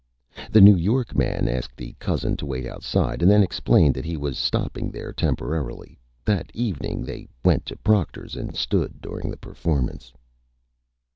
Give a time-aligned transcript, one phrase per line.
[0.51, 4.17] The New York Man asked the Cousin to wait Outside, and then explained that he
[4.17, 5.99] was stopping there Temporarily.
[6.25, 10.11] That Evening they went to Proctor's, and stood during the Performance.